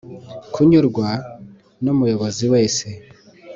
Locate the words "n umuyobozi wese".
1.83-2.85